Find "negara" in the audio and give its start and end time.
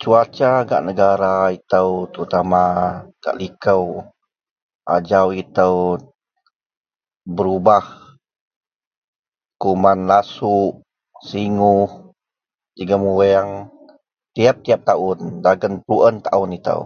0.88-1.34